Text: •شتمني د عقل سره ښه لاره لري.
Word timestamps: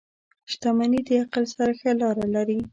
•شتمني 0.51 1.01
د 1.07 1.09
عقل 1.21 1.43
سره 1.55 1.71
ښه 1.79 1.91
لاره 2.01 2.25
لري. 2.35 2.59